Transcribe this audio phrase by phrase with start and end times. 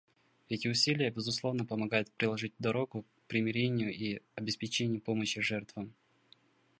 [0.49, 5.93] Эти усилия, безусловно, помогают проложить дорогу к примирению и обеспечению помощи жертвам.